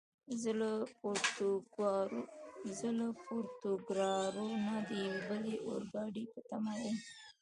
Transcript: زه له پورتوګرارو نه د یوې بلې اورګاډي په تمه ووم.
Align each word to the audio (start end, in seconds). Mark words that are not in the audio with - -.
زه 2.75 2.91
له 2.99 3.07
پورتوګرارو 3.25 4.47
نه 4.65 4.75
د 4.87 4.89
یوې 5.05 5.21
بلې 5.29 5.55
اورګاډي 5.67 6.23
په 6.33 6.39
تمه 6.47 6.73
ووم. 6.79 6.95